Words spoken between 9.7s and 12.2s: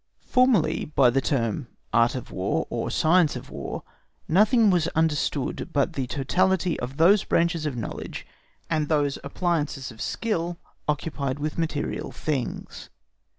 of skill occupied with material